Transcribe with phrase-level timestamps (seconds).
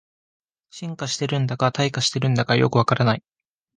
[0.71, 3.23] 進化してるんだか退化してるんだかよくわからない